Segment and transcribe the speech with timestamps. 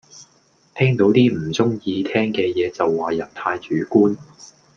[0.73, 4.17] 聽到啲唔鐘意聽嘅野就話人太主觀